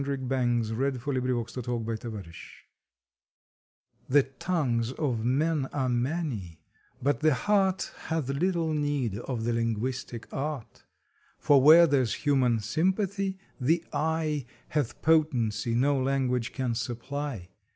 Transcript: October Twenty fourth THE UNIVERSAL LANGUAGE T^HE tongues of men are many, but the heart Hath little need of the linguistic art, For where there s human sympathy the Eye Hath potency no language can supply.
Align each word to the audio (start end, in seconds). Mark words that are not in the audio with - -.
October 0.03 0.17
Twenty 0.17 0.97
fourth 0.97 1.21
THE 1.21 1.27
UNIVERSAL 1.61 2.09
LANGUAGE 2.11 2.63
T^HE 4.09 4.31
tongues 4.39 4.93
of 4.93 5.23
men 5.23 5.67
are 5.71 5.89
many, 5.89 6.59
but 7.03 7.19
the 7.19 7.35
heart 7.35 7.91
Hath 8.05 8.27
little 8.29 8.73
need 8.73 9.19
of 9.19 9.43
the 9.43 9.53
linguistic 9.53 10.27
art, 10.33 10.85
For 11.37 11.61
where 11.61 11.85
there 11.85 12.01
s 12.01 12.13
human 12.15 12.61
sympathy 12.61 13.37
the 13.59 13.85
Eye 13.93 14.47
Hath 14.69 14.99
potency 15.03 15.75
no 15.75 16.01
language 16.01 16.51
can 16.51 16.73
supply. 16.73 17.49